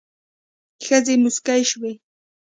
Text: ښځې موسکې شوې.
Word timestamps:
ښځې 0.85 1.15
موسکې 1.23 1.61
شوې. 1.69 1.91